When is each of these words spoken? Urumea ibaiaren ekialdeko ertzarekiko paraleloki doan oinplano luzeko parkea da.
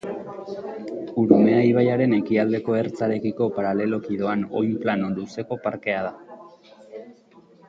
Urumea 1.23 1.59
ibaiaren 1.71 2.15
ekialdeko 2.19 2.77
ertzarekiko 2.79 3.51
paraleloki 3.59 4.19
doan 4.25 4.45
oinplano 4.63 5.15
luzeko 5.21 5.63
parkea 5.69 6.05
da. 6.11 6.15